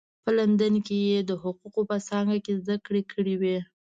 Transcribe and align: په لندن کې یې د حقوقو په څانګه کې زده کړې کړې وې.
په 0.23 0.29
لندن 0.37 0.73
کې 0.85 0.97
یې 1.09 1.19
د 1.29 1.31
حقوقو 1.43 1.81
په 1.89 1.97
څانګه 2.07 2.37
کې 2.45 2.53
زده 2.61 2.75
کړې 2.85 3.01
کړې 3.11 3.35
وې. 3.41 3.57